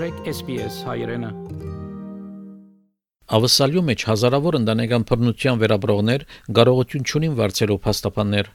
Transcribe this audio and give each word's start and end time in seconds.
մտրեք 0.00 0.28
SPS 0.32 0.76
հայրենը։ 0.88 1.28
Ավսալյու 3.36 3.82
մեջ 3.84 4.04
հազարավոր 4.08 4.56
ընտանեկան 4.58 5.02
բռնության 5.10 5.58
վերաբրողներ 5.60 6.22
կարողություն 6.58 7.04
չունին 7.04 7.34
վարձելով 7.40 7.88
հաստապաններ։ 7.88 8.48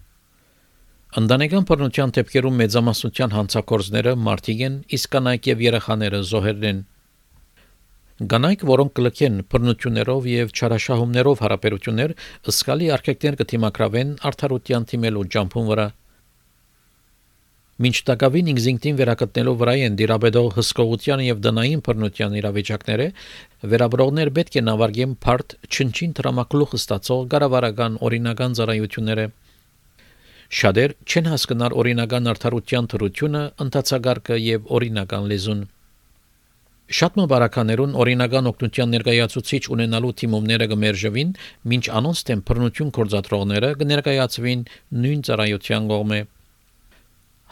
Ընտանեկան 1.21 1.67
բռնության 1.69 2.13
դեպքերում 2.17 2.57
մեծամասնության 2.61 3.35
հանցակորձները 3.37 4.13
մարդիկ 4.25 4.63
են, 4.65 4.79
իսկ 4.97 5.13
կանայք 5.13 5.49
եւ 5.51 5.61
երեխաները 5.65 6.21
զոհերն 6.33 6.65
են։ 6.71 6.79
Գանայք, 8.33 8.65
որոնք 8.73 8.95
կլքեն 8.97 9.37
բռնություններով 9.53 10.29
եւ 10.33 10.55
չարաշահումներով 10.57 11.45
հարաբերություններ, 11.45 12.15
ըսկալի 12.55 12.89
արկեկներ 12.97 13.39
կթիմակրավեն 13.45 14.17
արդարության 14.31 14.89
թիմելու 14.95 15.29
ջամփուն 15.35 15.69
վրա։ 15.75 15.87
Մինչ 17.75 17.97
տակավին 18.07 18.49
ինքնին 18.53 18.97
վերակտնելով 19.01 19.55
վրա 19.59 19.71
են 19.85 19.95
դիրաբեդող 19.99 20.45
հսկողության 20.55 21.21
եւ 21.25 21.39
դնային 21.43 21.81
բռնության 21.83 22.35
իրավիճակները, 22.39 23.07
վերաբրողներ 23.71 24.29
պետք 24.37 24.53
է 24.55 24.61
նավարգեն 24.63 25.15
բարդ 25.25 25.55
չնչին 25.67 26.13
դրամակլուխ 26.19 26.75
ստացող 26.79 27.25
գարավարական 27.33 27.97
օրինական 28.07 28.55
ծառայությունները։ 28.59 29.25
Շատեր 30.55 30.95
չեն 31.03 31.27
հասկնար 31.33 31.75
օրինական 31.83 32.31
արդարության 32.31 32.87
թրությունը, 32.95 33.41
ընդհանցագարկը 33.65 34.37
եւ 34.45 34.71
օրինական 34.79 35.27
լեզուն։ 35.35 35.65
Շատ 36.95 37.15
մբարականերուն 37.19 37.97
օրինական 37.97 38.47
օգնության 38.53 38.91
ներկայացուցիչ 38.95 39.61
ունենալու 39.75 40.13
թիմումները 40.21 40.69
կմերժվին, 40.71 41.35
մինչ 41.73 41.85
անոնց 41.99 42.23
դեմ 42.29 42.45
բռնություն 42.45 42.95
կորցածողները 42.99 43.73
կներկայացվին 43.81 44.65
նույն 45.01 45.25
ծառայության 45.25 45.91
կողմէ։ 45.91 46.21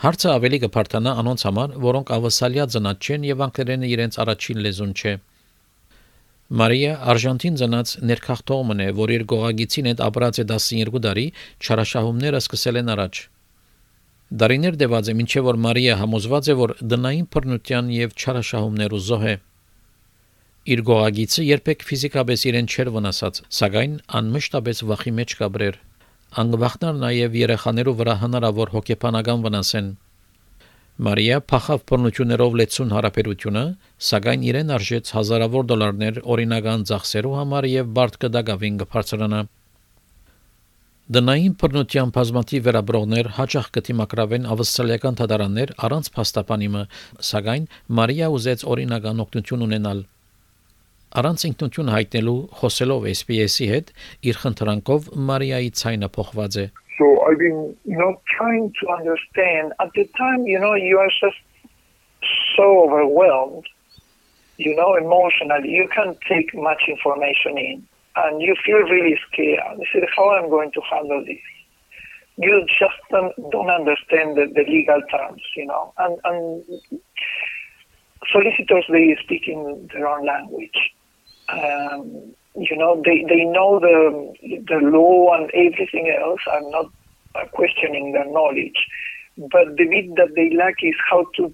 Հարցը 0.04 0.32
ավելի 0.34 0.58
կփարթանա 0.60 1.12
անոնց 1.22 1.44
համար, 1.48 1.74
որոնք 1.80 2.10
ավասալիա 2.12 2.64
ծնած 2.74 3.06
չեն 3.08 3.28
եւ 3.30 3.44
անգլերենը 3.46 3.92
իրենց 3.94 4.18
առաջին 4.24 4.58
լեզուն 4.66 4.90
չէ։ 5.00 5.14
Մարիա 6.60 6.98
Արժանտին 7.14 7.60
ծնած 7.62 7.94
ներքախտողն 8.10 8.84
է, 8.84 8.88
որ 8.98 9.14
իր 9.16 9.24
գողագիցին 9.32 9.88
հետ 9.90 10.04
ապրած 10.08 10.42
է 10.44 10.46
12 10.50 11.00
տարի, 11.06 11.24
չարաշահումները 11.64 12.44
սկսել 12.44 12.82
են 12.82 12.92
առաջ։ 12.98 13.22
Դարիներ 14.44 14.78
դեված 14.84 15.08
է 15.08 15.18
մինչև 15.24 15.48
որ 15.48 15.62
Մարիա 15.68 15.96
համոզված 16.04 16.52
է, 16.52 16.58
որ 16.64 16.76
դնային 16.84 17.32
բռնության 17.38 17.96
եւ 17.96 18.20
չարաշահումներու 18.20 19.02
զոհ 19.08 19.26
է։ 19.32 19.38
Իր 20.74 20.86
գողագիցը 20.92 21.48
երբեք 21.48 21.88
ֆիզիկապես 21.88 22.46
իրեն 22.52 22.70
չէր 22.76 22.94
վնասած, 23.00 23.42
սակայն 23.64 23.98
անմշտապես 24.20 24.86
վախի 24.92 25.18
մեջ 25.24 25.40
կաբրեր 25.40 25.82
անգվախնար 26.42 26.96
նաև 26.98 27.36
երեխաներու 27.38 27.94
վրա 28.00 28.14
հնարավոր 28.24 28.72
հոգեբանական 28.74 29.44
վնասեն։ 29.44 29.90
Մարիա 31.02 31.40
փախավ 31.50 31.80
բռնություններով 31.90 32.56
լեցուն 32.60 32.92
հարաբերությունը, 32.94 33.62
սակայն 34.08 34.44
իրեն 34.46 34.74
արժեց 34.76 35.10
հազարավոր 35.16 35.66
դոլարներ 35.72 36.20
օրինական 36.36 36.84
ծախսերու 36.90 37.32
համար 37.40 37.68
եւ 37.72 37.90
բարդ 37.98 38.20
կդակավին 38.22 38.78
կբարձրանա։ 38.84 39.40
Դնային 41.18 41.56
բռնության 41.64 42.14
բազմաթիվ 42.14 42.68
վերաբրողներ 42.70 43.32
հաճախ 43.42 43.72
կդիմակրավեն 43.74 44.46
ավստրալիական 44.54 45.18
թադարաններ 45.24 45.74
առանց 45.90 46.14
փաստաբանիմը, 46.14 46.84
սակայն 47.34 47.66
Մարիա 48.00 48.30
ուզեց 48.38 48.68
օրինական 48.76 49.26
օգնություն 49.26 49.66
ունենալ 49.66 50.06
Առանց 51.19 51.43
ինքնություն 51.49 51.89
հայտնելու 51.89 52.33
խոսելով 52.59 53.05
SPS-ի 53.11 53.67
հետ 53.69 53.89
իր 54.29 54.39
խնդրանքով 54.43 55.07
Մարիայի 55.29 55.71
ցայնը 55.81 56.09
փոխված 56.17 56.59
է։ 56.63 56.65
So 56.99 57.07
I've 57.25 57.39
been, 57.41 57.63
you 57.89 57.97
know, 57.97 58.11
trying 58.37 58.67
to 58.81 58.89
understand. 58.93 59.73
At 59.81 59.95
the 59.97 60.05
time, 60.19 60.45
you 60.47 60.61
know, 60.61 60.75
you 60.75 60.99
are 60.99 61.09
just 61.09 61.41
so 62.55 62.67
overwhelmed, 62.85 63.67
you 64.59 64.77
know, 64.77 64.91
emotionally. 64.97 65.71
You 65.71 65.89
can't 65.95 66.19
take 66.29 66.53
much 66.69 66.85
information 66.89 67.57
in, 67.57 67.87
and 68.17 68.43
you 68.43 68.55
feel 68.67 68.85
really 68.93 69.17
scared. 69.27 69.81
You 69.81 69.87
say, 69.93 70.07
how 70.15 70.37
am 70.37 70.47
I 70.47 70.49
going 70.49 70.73
to 70.73 70.83
handle 70.91 71.25
this? 71.25 71.41
You 72.37 72.67
just 72.67 73.01
don't, 73.11 73.33
don't 73.51 73.71
understand 73.71 74.37
the, 74.37 74.47
the 74.53 74.65
legal 74.69 75.01
terms, 75.11 75.43
you 75.57 75.67
know, 75.67 75.95
and, 75.97 76.21
and 76.25 76.63
solicitors 78.31 78.85
they 78.93 79.17
speak 79.25 79.49
in 79.49 79.89
their 79.95 80.07
own 80.07 80.27
language 80.27 80.92
um, 81.54 82.34
you 82.56 82.78
know, 82.78 83.02
they, 83.04 83.26
they 83.28 83.46
know 83.46 83.80
the, 83.80 84.34
the 84.68 84.80
law 84.82 85.34
and 85.36 85.50
everything 85.54 86.14
else. 86.22 86.40
I'm 86.52 86.70
not 86.72 86.92
questioning 87.52 88.12
their 88.14 88.30
knowledge. 88.32 88.86
But 89.38 89.78
the 89.78 89.86
bit 89.86 90.16
that 90.16 90.36
they 90.36 90.56
lack 90.56 90.76
is 90.84 90.94
how 91.10 91.26
to, 91.38 91.54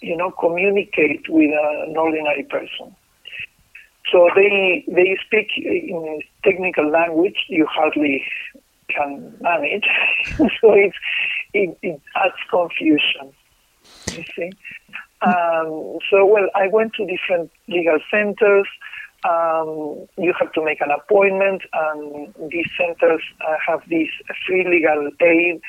you 0.00 0.16
know, 0.16 0.30
communicate 0.38 1.28
with 1.28 1.50
an 1.50 1.96
ordinary 1.96 2.44
person. 2.44 2.94
So 4.12 4.28
they 4.36 4.84
they 4.86 5.18
speak 5.26 5.48
in 5.56 6.20
technical 6.44 6.90
language 6.90 7.46
you 7.48 7.66
hardly 7.66 8.22
can 8.88 9.34
manage. 9.40 9.86
so 10.36 10.72
it's 10.74 10.96
it, 11.52 11.76
it 11.82 12.00
adds 12.14 12.34
confusion. 12.50 13.32
You 14.12 14.24
see. 14.36 14.52
Um, 15.22 15.98
so 16.10 16.26
well, 16.26 16.48
I 16.54 16.68
went 16.68 16.92
to 16.94 17.06
different 17.06 17.50
legal 17.66 17.98
centers 18.10 18.68
um, 19.24 20.06
you 20.18 20.32
have 20.38 20.52
to 20.52 20.62
make 20.64 20.80
an 20.80 20.90
appointment, 20.90 21.62
and 21.72 22.34
these 22.50 22.68
centers 22.78 23.22
uh, 23.40 23.56
have 23.66 23.80
this 23.88 24.08
free 24.46 24.64
legal 24.68 25.10
aid 25.20 25.60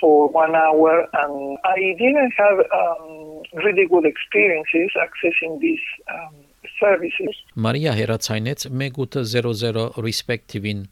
for 0.00 0.28
one 0.28 0.54
hour, 0.54 1.06
and 1.12 1.58
I 1.64 1.94
didn't 1.98 2.32
have 2.36 2.58
um, 2.58 3.42
really 3.64 3.86
good 3.86 4.06
experiences 4.06 4.90
accessing 4.96 5.60
these 5.60 5.84
um, 6.12 6.34
services. 6.80 7.36
Մարիա 7.56 7.92
հերացայնեց 7.98 8.68
1800 8.70 10.00
Respect 10.06 10.48
TV-ին։ 10.52 10.88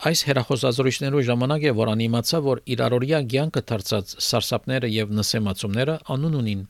Այս 0.00 0.22
հերախոսազրույցներու 0.30 1.22
ժամանակ 1.28 1.64
է 1.68 1.72
որ 1.76 1.90
անիմացա, 1.92 2.38
որ 2.44 2.62
իր 2.72 2.82
առօրյա 2.86 3.18
ցանկը 3.32 3.62
դարձած 3.70 4.14
սարսափները 4.26 4.88
եւ 4.96 5.10
նսեմացումները 5.18 5.96
անուն 6.14 6.38
ունին։ 6.40 6.62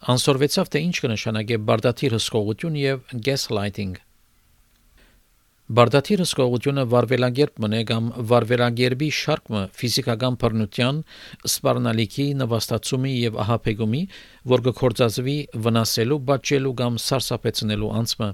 Անսորվեցավ 0.00 0.68
թե 0.72 0.80
ինչ 0.80 0.94
կնշանակե 1.04 1.56
բարդաթիր 1.68 2.14
հսկողություն 2.16 2.76
եւ 2.80 3.10
gaslighting։ 3.26 3.98
Բարդաթիր 5.76 6.22
հսկողությունը 6.24 6.84
վարվելագերբ 6.94 7.60
մնե 7.64 7.82
կամ 7.90 8.08
վարվելագերբի 8.30 9.10
շարքը 9.18 9.60
ֆիզիկական 9.80 10.38
բռնության, 10.40 11.04
սպառնալիքի, 11.52 12.26
նվաստացումի 12.40 13.12
եւ 13.28 13.40
ահապեգումի, 13.44 14.02
որ 14.56 14.64
կկործածվի 14.70 15.36
վնասելու, 15.68 16.22
բաճելու 16.32 16.76
կամ 16.80 16.98
սարսափեցնելու 17.10 17.92
անձը 18.00 18.30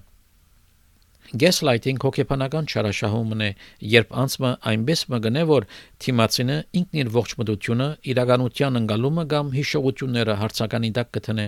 Gaslighting 1.34 1.98
հոգեբանական 2.04 2.68
չարաշահումն 2.70 3.40
է, 3.42 3.50
երբ 3.96 4.12
անձը 4.22 4.50
այնպես 4.70 5.00
մգնե, 5.10 5.42
որ 5.50 5.66
թիմացինը 6.04 6.58
ինքն 6.80 7.00
իր 7.02 7.12
ողջ 7.16 7.36
մտությունը, 7.40 7.88
իրականության 8.14 8.80
ընկալումը 8.82 9.24
կամ 9.34 9.54
հիշողությունները 9.56 10.36
հարցականի 10.42 10.90
տակ 11.00 11.10
կտնե։ 11.18 11.46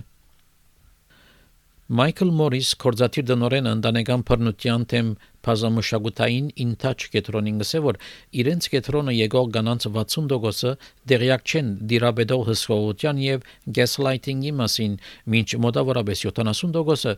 Մայքլ 1.88 2.31
Մորիս 2.37 2.71
կորզաթիր 2.82 3.25
դնորեն 3.31 3.69
ընտանեկան 3.71 4.22
բռնության 4.28 4.82
թեմ 4.93 5.06
բազմամշակութային 5.47 6.50
ինտաչ 6.65 6.97
կետրոնին 7.15 7.62
գսե 7.62 7.81
որ 7.87 7.99
իրենց 8.43 8.69
կետրոնը 8.75 9.15
եկող 9.16 9.49
կանանց 9.56 9.87
60%-ը 9.97 10.75
դեղյակ 11.12 11.49
չեն 11.49 11.71
դիրաբեդող 11.93 12.43
հսկողության 12.53 13.22
եւ 13.25 13.49
gaslighting-ի 13.78 14.53
մասին, 14.60 14.99
մինչ 15.32 15.49
մոտավորապես 15.65 16.25
70%-ը 16.28 17.15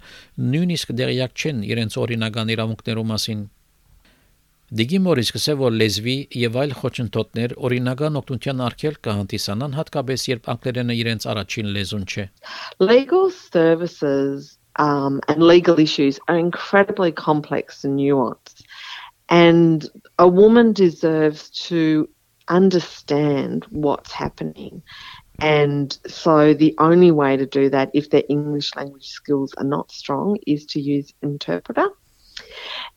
նույնիսկ 0.55 0.93
դեղյակ 1.03 1.35
չեն 1.35 1.65
իրենց 1.75 1.99
օրինական 2.07 2.55
իրավունքներու 2.55 3.11
մասին։ 3.11 3.49
Դիգի 4.71 4.99
Մորիս 5.03 5.31
գսե 5.35 5.55
որ 5.59 5.73
լեզվի 5.81 6.13
եւ 6.45 6.57
այլ 6.63 6.73
խոչընդոտներ 6.79 7.55
օրինական 7.67 8.21
օգնության 8.21 8.61
արգելք 8.69 9.01
կհանդիսանան 9.09 9.75
հատկապես 9.81 10.27
երբ 10.31 10.47
անգլերենը 10.55 10.97
իրենց 11.01 11.27
առաջին 11.35 11.75
լեզուն 11.75 12.07
չէ։ 12.07 12.27
Legal 12.79 13.27
services 13.35 14.60
um, 14.77 15.21
and 15.29 15.43
legal 15.43 15.79
issues 15.79 16.19
are 16.29 16.39
incredibly 16.39 17.13
complex 17.13 17.85
and 17.85 17.99
nuanced. 17.99 18.65
And 19.29 19.89
a 20.19 20.27
woman 20.27 20.73
deserves 20.73 21.51
to 21.69 22.09
understand 22.49 23.67
what's 23.71 24.13
happening. 24.13 24.83
And 25.39 25.97
so 26.07 26.53
the 26.53 26.75
only 26.79 27.11
way 27.11 27.37
to 27.37 27.47
do 27.47 27.71
that, 27.71 27.91
if 27.95 28.11
their 28.11 28.25
English 28.29 28.75
language 28.75 29.09
skills 29.09 29.55
are 29.55 29.65
not 29.65 29.91
strong, 29.91 30.39
is 30.47 30.67
to 30.67 30.81
use 30.81 31.15
interpreter. 31.23 31.89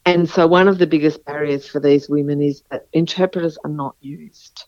And 0.05 0.29
so 0.29 0.47
one 0.47 0.67
of 0.67 0.77
the 0.77 0.87
biggest 0.87 1.23
barriers 1.23 1.67
for 1.67 1.79
these 1.79 2.09
women 2.09 2.41
is 2.41 2.63
that 2.69 2.87
interpreters 2.91 3.57
are 3.63 3.69
not 3.69 3.95
used 4.01 4.65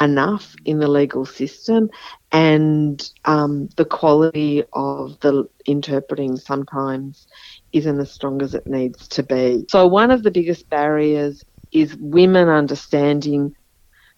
enough 0.00 0.54
in 0.64 0.78
the 0.78 0.88
legal 0.88 1.24
system, 1.24 1.88
and 2.32 3.08
um, 3.24 3.68
the 3.76 3.84
quality 3.84 4.64
of 4.72 5.18
the 5.20 5.48
interpreting 5.66 6.36
sometimes 6.36 7.26
isn't 7.72 8.00
as 8.00 8.12
strong 8.12 8.42
as 8.42 8.54
it 8.54 8.66
needs 8.66 9.08
to 9.08 9.22
be. 9.22 9.64
So, 9.70 9.86
one 9.86 10.10
of 10.10 10.22
the 10.22 10.30
biggest 10.30 10.68
barriers 10.68 11.44
is 11.72 11.96
women 11.98 12.48
understanding, 12.48 13.54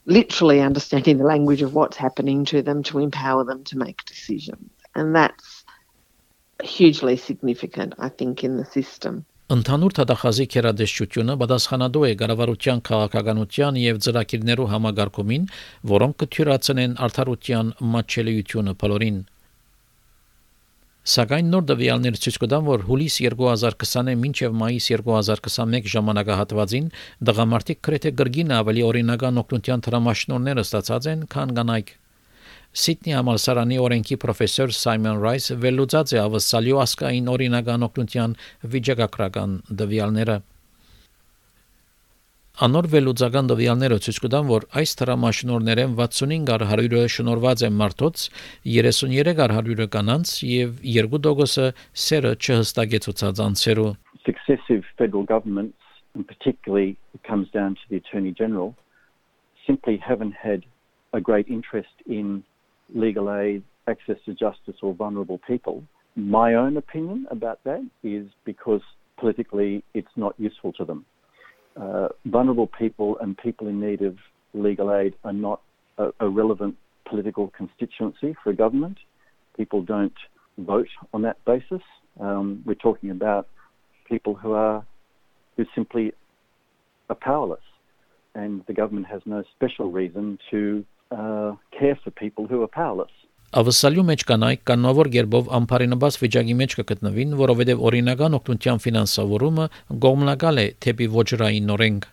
literally 0.06 0.60
understanding 0.60 1.18
the 1.18 1.24
language 1.24 1.62
of 1.62 1.74
what's 1.74 1.96
happening 1.96 2.44
to 2.46 2.62
them 2.62 2.82
to 2.84 2.98
empower 2.98 3.44
them 3.44 3.64
to 3.64 3.78
make 3.78 4.04
decisions. 4.04 4.70
And 4.94 5.14
that's 5.14 5.64
hugely 6.62 7.16
significant, 7.16 7.94
I 7.98 8.08
think, 8.08 8.44
in 8.44 8.56
the 8.56 8.64
system. 8.64 9.26
Ընդհանուր 9.54 9.92
թատախազի 9.94 10.44
քերադեշչությունը 10.50 11.34
պատասխանատու 11.38 12.00
է 12.06 12.08
գարավարության 12.18 12.80
քաղաքականության 12.88 13.76
եւ 13.78 13.98
ծրագիրներու 14.06 14.64
համագարկումին, 14.72 15.44
որոնք 15.90 16.16
կթյուրացնեն 16.22 16.96
արդարության 17.06 17.68
մատչելիությունը 17.92 18.74
բոլորին։ 18.80 19.20
Սակայն 21.14 21.52
նոր 21.54 21.68
դվյալներ 21.70 22.18
ցույց 22.26 22.38
կտան, 22.42 22.66
որ 22.66 22.84
հուլիս 22.88 23.18
2020-ը 23.28 24.16
մինչև 24.24 24.56
մայիս 24.64 24.90
2021 24.98 25.86
ժամանակահատվածին 25.94 26.90
դղամարդիկ 27.30 27.82
քրեթե 27.86 28.12
գրգին 28.22 28.50
ավելի 28.58 28.84
օրինական 28.90 29.38
օգնության 29.46 29.86
տրամաշնորները 29.86 30.66
ստացած 30.66 31.08
են, 31.14 31.24
քան 31.36 31.54
կանայք։ 31.60 31.94
Սիդնի 32.76 33.12
համալսարանի 33.16 33.76
օրենքի 33.80 34.16
պրոֆեսոր 34.20 34.72
Սայմոն 34.76 35.20
Ռայս 35.22 35.44
վերլուծած 35.62 36.10
է 36.12 36.18
ավսալյո 36.20 36.80
ասկային 36.82 37.28
օրինական 37.32 37.84
օգնության 37.86 38.32
վիճակագրական 38.74 39.54
դվյալները։ 39.80 40.34
Անոր 42.66 42.88
վերլուծական 42.92 43.48
դվյալները 43.52 43.96
ցույց 44.04 44.18
կտան, 44.26 44.50
որ 44.52 44.66
այս 44.80 44.92
տրամաշնորներեն 45.00 45.94
65 45.96 46.52
առ 46.56 46.64
100-ը 46.68 47.00
շնորված 47.14 47.64
են 47.68 47.78
մարդոց, 47.80 48.24
33 48.76 49.40
առ 49.46 49.54
100-ը 49.56 49.86
կանանց 49.96 50.32
եւ 50.48 50.76
2%-ը 50.84 51.70
սերը 52.04 52.32
չհստակեցուցած 52.36 53.42
անձերու։ 53.46 53.88
Successive 54.28 54.84
federal 55.00 55.24
governments, 55.24 55.80
and 56.12 56.28
particularly 56.28 56.96
it 57.16 57.24
comes 57.24 57.48
down 57.56 57.76
to 57.80 57.84
the 57.88 57.96
Attorney 57.96 58.36
General, 58.36 58.74
simply 59.64 59.96
haven't 59.96 60.36
had 60.36 60.68
a 61.12 61.20
great 61.20 61.48
interest 61.48 62.04
in 62.04 62.44
legal 62.94 63.32
aid, 63.32 63.62
access 63.88 64.16
to 64.26 64.34
justice, 64.34 64.76
or 64.82 64.94
vulnerable 64.94 65.40
people. 65.46 65.82
My 66.14 66.54
own 66.54 66.76
opinion 66.76 67.26
about 67.30 67.62
that 67.64 67.86
is 68.02 68.26
because 68.44 68.80
politically 69.18 69.84
it's 69.94 70.08
not 70.16 70.34
useful 70.38 70.72
to 70.74 70.84
them. 70.84 71.04
Uh, 71.80 72.08
vulnerable 72.24 72.66
people 72.66 73.18
and 73.20 73.36
people 73.36 73.68
in 73.68 73.80
need 73.80 74.02
of 74.02 74.16
legal 74.54 74.94
aid 74.94 75.14
are 75.24 75.32
not 75.32 75.60
a, 75.98 76.08
a 76.20 76.28
relevant 76.28 76.76
political 77.08 77.52
constituency 77.56 78.34
for 78.42 78.50
a 78.50 78.56
government. 78.56 78.98
People 79.56 79.82
don't 79.82 80.14
vote 80.58 80.88
on 81.12 81.22
that 81.22 81.42
basis. 81.44 81.82
Um, 82.20 82.62
we're 82.64 82.74
talking 82.74 83.10
about 83.10 83.48
people 84.08 84.34
who 84.34 84.52
are 84.52 84.84
who 85.56 85.64
simply 85.74 86.12
are 87.08 87.16
powerless, 87.16 87.60
and 88.34 88.62
the 88.66 88.74
government 88.74 89.06
has 89.06 89.22
no 89.24 89.42
special 89.54 89.90
reason 89.90 90.38
to 90.50 90.84
uh, 91.10 91.54
care 91.78 91.96
for 92.02 92.10
people 92.10 92.46
who 92.46 92.62
are 92.62 92.72
powerless. 92.72 93.12
Ավսալյու 93.56 94.02
մեջ 94.08 94.22
կանայք 94.28 94.62
կանոնավոր 94.68 95.08
գերբով 95.14 95.46
ամբարինաբաց 95.58 96.16
վիճակի 96.22 96.54
մեջ 96.60 96.72
կգտնվին, 96.80 97.36
որովհետև 97.40 97.84
օրինական 97.88 98.36
օգնության 98.38 98.82
ֆինանսավորումը 98.84 99.66
գոմնակալ 100.04 100.60
է 100.60 100.66
թեպի 100.82 101.06
ոչրային 101.14 101.70
օրենք։ 101.76 102.08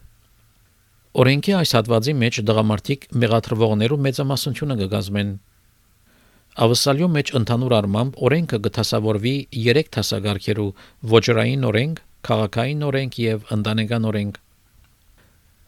Օրենքի 1.24 1.56
այս 1.57 1.74
հատվածի 1.78 2.13
մեջ 2.22 2.40
դղամարդիկ 2.50 3.10
մեղադրվողներու 3.24 4.00
մեծամասնությունը 4.06 4.78
կգազմեն։ 4.84 5.34
Ավսալյու 6.63 7.12
մեջ 7.18 7.34
ընդհանուր 7.42 7.75
առմամբ 7.81 8.18
օրենքը 8.30 8.57
կտասավորվի 8.68 9.36
3 9.57 9.92
տասագարքերու՝ 9.98 10.69
ոչրային 11.13 11.68
օրենք, 11.69 12.01
քաղաքային 12.30 12.84
օրենք 12.94 13.19
եւ 13.24 13.54
ընտանեկան 13.57 14.10
օրենք։ 14.13 14.43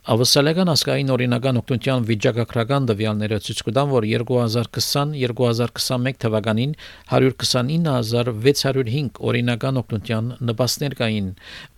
Ավսալական 0.06 0.69
ասկային 0.69 1.07
օրինական 1.10 1.57
օգնության 1.57 2.04
վիճակագրական 2.06 2.84
տվյալները 2.92 3.40
ցույց 3.42 3.62
կտան, 3.66 3.88
որ 3.90 4.06
2020-2021 4.12 6.19
թվականին 6.22 6.75
129605 7.10 9.18
օրինական 9.31 9.81
օգնության 9.81 10.28
նպաստներ 10.52 10.96
կային, 11.00 11.31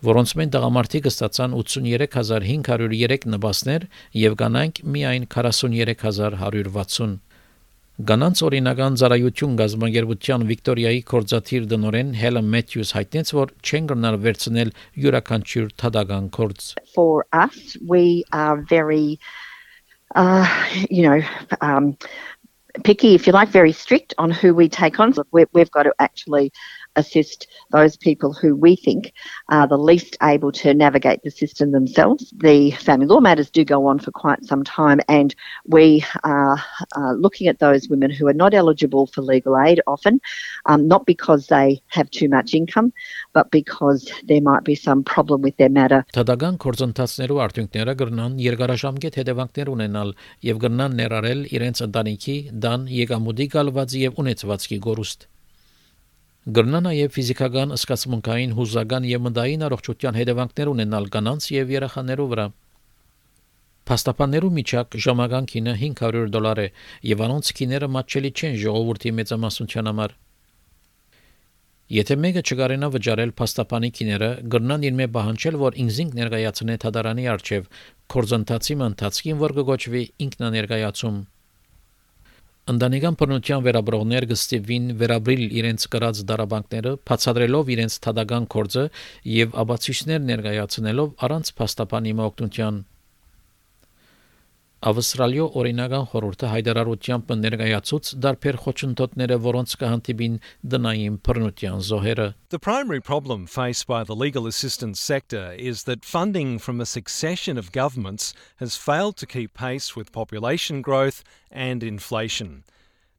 որոնց 0.10 0.34
մեն 0.42 0.52
տղամարդիկ 0.58 1.08
ստացան 1.14 1.56
83503 1.62 3.30
նպաստներ 3.38 3.88
եւ 4.28 4.36
կանայք 4.44 4.84
միայն 4.98 5.30
43160 5.32 7.16
Գանանց 7.98 8.42
օրինական 8.46 8.96
ծառայություն 9.02 9.54
գազագերբության 9.58 10.44
Վիկտորիայի 10.46 11.00
կորզաթիր 11.10 11.64
դնորեն 11.72 12.12
Հելեն 12.20 12.52
Մեթյուս 12.54 12.92
հայտնեց, 12.94 13.32
որ 13.34 13.54
չեն 13.66 13.88
գնալ 13.90 14.18
վերցնել 14.22 14.72
յուրաքանչյուր 15.02 15.72
թադական 15.82 16.28
կորձ։ 16.38 16.68
For 16.94 17.26
us, 17.34 17.58
we 17.82 18.22
are 18.32 18.62
very 18.70 19.18
uh, 20.14 20.46
you 20.92 21.10
know, 21.10 21.22
um, 21.62 21.98
picky, 22.84 23.16
if 23.16 23.26
you 23.26 23.34
like, 23.34 23.50
very 23.50 23.74
strict 23.74 24.14
on 24.20 24.30
who 24.30 24.54
we 24.54 24.70
take 24.70 25.00
on. 25.00 25.16
we 25.32 25.46
have 25.56 25.72
got 25.72 25.90
to 25.90 25.94
actually 25.98 26.52
assist 26.98 27.48
those 27.72 27.96
people 27.96 28.34
who 28.34 28.56
we 28.56 28.76
think 28.76 29.14
are 29.50 29.68
the 29.68 29.78
least 29.78 30.18
able 30.22 30.52
to 30.52 30.74
navigate 30.74 31.22
the 31.24 31.32
system 31.32 31.72
themselves. 31.72 32.34
The 32.36 32.72
family 32.72 33.08
law 33.08 33.20
matters 33.20 33.50
do 33.50 33.64
go 33.64 33.88
on 33.88 34.00
for 34.00 34.12
quite 34.12 34.44
some 34.44 34.64
time, 34.64 35.00
and 35.08 35.34
we 35.66 36.04
are 36.24 36.58
uh, 36.96 37.14
looking 37.14 37.48
at 37.48 37.60
those 37.60 37.88
women 37.88 38.12
who 38.12 38.28
are 38.28 38.34
not 38.34 38.54
eligible 38.54 39.08
for 39.08 39.22
legal 39.22 39.58
aid 39.58 39.82
often, 39.88 40.20
um, 40.66 40.88
not 40.88 41.06
because 41.06 41.48
they 41.48 41.82
have 41.88 42.10
too 42.12 42.28
much 42.28 42.54
income, 42.54 42.92
but 43.34 43.52
because 43.52 44.12
there 44.28 44.42
might 44.42 44.64
be 44.64 44.76
some 44.76 45.04
problem 45.04 45.42
with 45.42 45.56
their 45.58 45.70
matter. 45.70 46.04
Տադական 46.18 46.58
կորձընթացներու 46.64 47.40
արդյունքները 47.46 47.96
կրնան 48.02 48.38
երկարաժամկետ 48.48 49.22
հետևանքներ 49.22 49.72
ունենալ 49.76 50.14
եւ 50.50 50.62
կրնան 50.66 51.00
ներառել 51.02 51.48
իրենց 51.54 51.86
ընտանիքի, 51.88 52.38
դան, 52.68 52.92
եկամուտի 52.98 53.50
գալվածի 53.56 54.06
եւ 54.08 54.22
ունեցվածքի 54.26 54.80
գորուստ։ 54.88 55.28
Գրնա 56.48 56.80
նաև 56.86 57.12
ֆիզիկական, 57.12 57.74
սկացմունքային, 57.76 58.52
հուզական 58.56 59.06
եւ 59.08 59.24
մտային 59.26 59.66
առողջության 59.68 60.18
հետևանքներ 60.20 60.70
ունենալ 60.72 61.10
կանանց 61.12 61.48
եւ 61.52 61.74
երեխաներու 61.76 62.28
վրա։ 62.32 62.46
Փաստաբաններու 63.92 64.52
միջակ 64.60 64.98
ժամական 65.08 65.50
քինը 65.52 65.74
500 65.82 66.32
դոլար 66.32 66.64
է 66.64 66.68
եւ 67.12 67.26
անոնց 67.28 67.52
քիները 67.60 67.92
մատչելի 67.98 68.32
չեն 68.32 68.58
ժողովրդի 68.64 69.14
մեծամասնության 69.20 69.92
համար։ 69.92 70.16
Եթե 71.98 72.16
մեկը 72.24 72.42
չկարենա 72.48 72.88
վճարել 72.96 73.32
փաստաբանի 73.40 73.90
քիները, 74.00 74.30
գրնան 74.56 74.88
իր 74.88 74.98
մե 75.04 75.08
բանջել, 75.20 75.60
որ 75.68 75.78
ինքնին 75.84 76.10
ներկայացնե 76.20 76.76
թադարանի 76.84 77.32
արչեվ 77.36 77.72
կորզընթացի 78.16 78.84
ընթացքին, 78.88 79.40
որ 79.44 79.56
կգոչվի 79.60 80.04
ինքնաներկայացում 80.28 81.20
Ընտանեկան 82.68 83.16
բռնության 83.19 83.62
վերաբրողներ 83.64 84.26
կստիվին 84.28 84.88
վերաբրիլ 85.00 85.44
իրենց 85.59 85.86
կրած 85.94 86.19
դարաբանքները, 86.31 86.92
բացատրելով 87.07 87.71
իրենց 87.78 87.95
թադական 88.04 88.47
կորձը 88.56 88.83
եւ 89.38 89.56
աբացույցներ 89.64 90.28
ներկայացնելով 90.33 91.14
առանց 91.28 91.54
փաստաբանի 91.62 92.14
օգնության 92.28 92.83
Ավստրալիո 94.82 95.44
օրինական 95.61 96.06
խորհուրդը 96.11 96.49
հայտարարությամբ 96.51 97.29
ներկայացուց 97.43 98.08
դարբեր 98.25 98.56
խոչընդոտները, 98.65 99.37
որոնց 99.44 99.75
կհանդիպին 99.82 100.39
դնային 100.72 101.19
բռնության 101.29 101.84
զոհերը։ 101.89 102.27
The 102.51 102.58
primary 102.58 103.01
problem 103.01 103.46
faced 103.46 103.87
by 103.87 104.03
the 104.03 104.17
legal 104.17 104.49
assistance 104.51 104.99
sector 104.99 105.55
is 105.56 105.84
that 105.84 106.05
funding 106.05 106.58
from 106.58 106.81
a 106.81 106.91
succession 106.94 107.56
of 107.63 107.70
governments 107.70 108.34
has 108.56 108.75
failed 108.75 109.17
to 109.19 109.31
keep 109.34 109.55
pace 109.55 109.94
with 109.94 110.11
population 110.11 110.82
growth 110.82 111.22
and 111.53 111.84
inflation. 111.84 112.65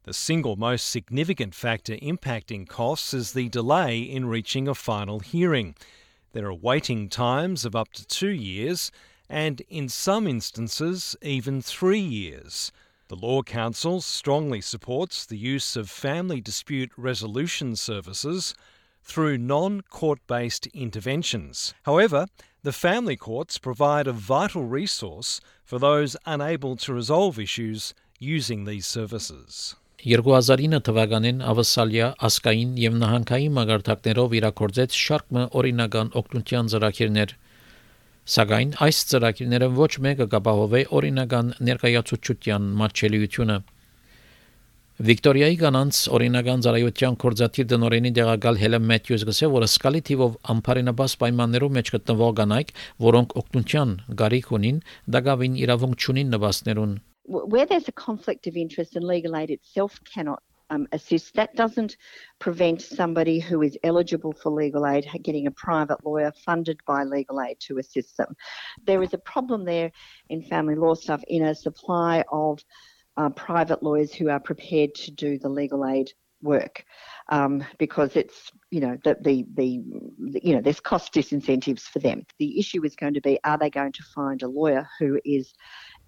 The 0.04 0.12
single 0.12 0.56
most 0.56 0.90
significant 0.90 1.54
factor 1.54 1.96
impacting 1.96 2.68
costs 2.68 3.14
is 3.14 3.32
the 3.32 3.48
delay 3.48 4.02
in 4.02 4.26
reaching 4.26 4.68
a 4.68 4.74
final 4.74 5.20
hearing. 5.20 5.76
There 6.32 6.44
are 6.44 6.52
waiting 6.70 7.08
times 7.08 7.64
of 7.64 7.74
up 7.74 7.94
to 7.94 8.04
two 8.04 8.36
years 8.36 8.92
and 9.28 9.62
in 9.68 9.88
some 9.88 10.26
instances, 10.26 11.16
even 11.22 11.62
three 11.62 12.00
years. 12.00 12.72
The 13.08 13.16
Law 13.16 13.42
Council 13.42 14.00
strongly 14.00 14.60
supports 14.60 15.26
the 15.26 15.36
use 15.36 15.76
of 15.76 15.90
family 15.90 16.40
dispute 16.40 16.90
resolution 16.96 17.76
services 17.76 18.54
through 19.02 19.38
non 19.38 19.82
court 19.82 20.20
based 20.26 20.66
interventions. 20.68 21.74
However, 21.82 22.26
the 22.62 22.72
family 22.72 23.16
courts 23.16 23.58
provide 23.58 24.06
a 24.06 24.12
vital 24.12 24.64
resource 24.64 25.40
for 25.64 25.78
those 25.78 26.16
unable 26.24 26.76
to 26.76 26.94
resolve 26.94 27.38
issues 27.38 27.92
using 28.18 28.64
these 28.64 28.86
services. 28.86 29.76
2009 30.04 30.80
թվականին 30.84 31.38
Ավսալիա 31.48 32.08
ասկային 32.28 32.72
եւ 32.80 32.96
նահանգային 33.00 33.54
մագարտակներով 33.58 34.34
իրակորձեց 34.40 34.96
շարք 35.00 35.38
օրինական 35.60 36.10
օգնության 36.20 36.68
ծրագիրներ 36.72 37.36
Սակայն 38.29 38.75
այս 38.85 38.97
ծրագիրները 39.09 39.67
ոչ 39.73 39.93
մեկը 40.05 40.25
կապահովե 40.29 40.79
օրինական 40.97 41.47
ներկայացուցչության 41.65 42.65
մատչելիությունը։ 42.81 43.55
Վիկտորիայի 45.07 45.57
կանանց 45.61 46.01
օրինական 46.17 46.61
ծառայության 46.65 47.17
կորզաթիր 47.23 47.67
դնորենի 47.71 48.11
դեղակալ 48.19 48.59
Հելեն 48.61 48.85
Մեթյուս 48.91 49.25
գսե, 49.29 49.49
որ 49.55 49.65
սկալի 49.69 50.01
թիվով 50.09 50.35
ամբարինաբաս 50.53 51.15
պայմաններով 51.23 51.73
մեջ 51.79 51.91
գտնվող 51.95 52.35
կանայք, 52.41 52.73
որոնք 53.07 53.35
օգնության 53.41 53.95
գարիք 54.21 54.51
ունին, 54.59 54.83
դակավին 55.17 55.57
իրավունք 55.65 56.05
չունին 56.05 56.35
նվաստներուն։ 56.35 56.93
Where 57.29 57.65
there's 57.65 57.89
a 57.89 57.97
conflict 58.05 58.45
of 58.45 58.57
interest 58.57 58.95
and 58.95 59.05
legal 59.05 59.35
aid 59.37 59.49
itself 59.49 59.97
cannot 60.05 60.41
um, 60.69 60.87
assist. 60.91 61.33
That 61.35 61.55
doesn't 61.55 61.97
prevent 62.39 62.81
somebody 62.81 63.39
who 63.39 63.61
is 63.61 63.77
eligible 63.83 64.33
for 64.33 64.51
legal 64.51 64.85
aid 64.85 65.07
getting 65.23 65.47
a 65.47 65.51
private 65.51 66.05
lawyer 66.05 66.31
funded 66.45 66.79
by 66.85 67.03
legal 67.03 67.41
aid 67.41 67.59
to 67.61 67.77
assist 67.77 68.17
them. 68.17 68.35
There 68.85 69.03
is 69.03 69.13
a 69.13 69.19
problem 69.19 69.65
there 69.65 69.91
in 70.29 70.43
family 70.43 70.75
law 70.75 70.93
stuff 70.93 71.23
in 71.27 71.45
a 71.45 71.55
supply 71.55 72.23
of 72.31 72.59
uh, 73.17 73.29
private 73.29 73.83
lawyers 73.83 74.13
who 74.13 74.29
are 74.29 74.39
prepared 74.39 74.95
to 74.95 75.11
do 75.11 75.37
the 75.37 75.49
legal 75.49 75.85
aid 75.85 76.11
work 76.41 76.85
um, 77.29 77.63
because 77.77 78.15
it's 78.15 78.51
you 78.71 78.79
know 78.79 78.97
the, 79.03 79.17
the, 79.21 79.45
the 79.55 79.81
you 80.41 80.55
know 80.55 80.61
there's 80.61 80.79
cost 80.79 81.13
disincentives 81.13 81.81
for 81.81 81.99
them. 81.99 82.25
The 82.37 82.59
issue 82.59 82.83
is 82.85 82.95
going 82.95 83.13
to 83.15 83.21
be 83.21 83.39
are 83.43 83.57
they 83.57 83.69
going 83.69 83.91
to 83.93 84.03
find 84.15 84.41
a 84.41 84.47
lawyer 84.47 84.87
who 84.99 85.19
is 85.25 85.53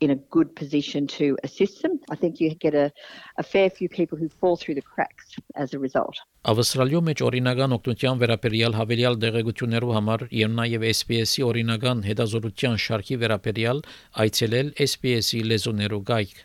in 0.01 0.09
a 0.11 0.19
good 0.35 0.49
position 0.55 1.07
to 1.07 1.37
assist 1.43 1.81
them. 1.83 1.99
I 2.09 2.15
think 2.15 2.41
you 2.41 2.49
get 2.55 2.73
a, 2.73 2.91
a 3.37 3.43
fair 3.43 3.69
few 3.69 3.87
people 3.87 4.17
who 4.17 4.27
fall 4.29 4.57
through 4.57 4.75
the 4.75 4.81
cracks 4.81 5.27
as 5.55 5.73
a 5.73 5.79
result. 5.79 6.17
Ավստրալիո 6.51 7.01
մեջ 7.05 7.21
օրինական 7.27 7.75
օգնության 7.77 8.21
վերաբերյալ 8.21 8.77
հավելյալ 8.79 9.17
դեղեցություններու 9.23 9.95
համար 9.97 10.23
եւ 10.41 10.55
նաեւ 10.57 10.87
SPS-ի 10.89 11.45
օրինական 11.45 12.01
հետազոտության 12.09 12.79
շարքի 12.85 13.19
վերաբերյալ 13.23 13.83
այցելել 14.25 14.73
SPS-ի 14.89 15.43
լեզուներու 15.51 16.01
գայք 16.09 16.41